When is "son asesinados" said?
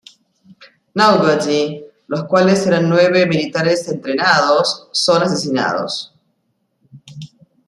4.91-6.11